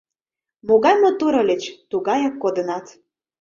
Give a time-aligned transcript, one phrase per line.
[0.67, 2.85] Могай мотор ыльыч, тугаяк кодынат!